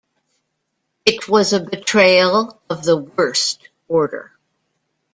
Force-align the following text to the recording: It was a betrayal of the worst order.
It 1.05 1.29
was 1.29 1.53
a 1.53 1.59
betrayal 1.59 2.59
of 2.71 2.83
the 2.83 2.97
worst 2.97 3.69
order. 3.87 4.31